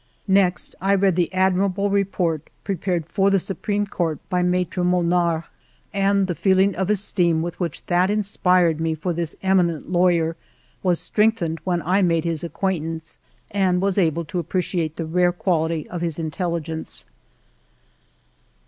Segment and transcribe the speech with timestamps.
[0.27, 5.43] Next I read the admirable report prepared for the Supreme Court by Maitre Mornard;
[5.93, 10.35] and the feeling of esteem with which that inspired me for this eminent lawyer
[10.81, 13.19] was strengthened when I made his acquaintance
[13.51, 17.05] and was able to appreciate the rare quality of his intelligence.